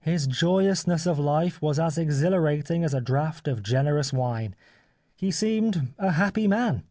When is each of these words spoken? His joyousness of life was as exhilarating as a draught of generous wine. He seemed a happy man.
His 0.00 0.26
joyousness 0.26 1.06
of 1.06 1.20
life 1.20 1.62
was 1.62 1.78
as 1.78 1.96
exhilarating 1.98 2.82
as 2.82 2.94
a 2.94 3.00
draught 3.00 3.46
of 3.46 3.62
generous 3.62 4.12
wine. 4.12 4.56
He 5.14 5.30
seemed 5.30 5.94
a 6.00 6.10
happy 6.14 6.48
man. 6.48 6.82